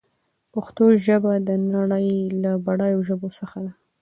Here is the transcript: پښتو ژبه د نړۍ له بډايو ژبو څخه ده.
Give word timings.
پښتو 0.53 0.83
ژبه 1.05 1.33
د 1.47 1.49
نړۍ 1.75 2.09
له 2.43 2.51
بډايو 2.65 2.99
ژبو 3.07 3.27
څخه 3.39 3.57
ده. 3.65 3.71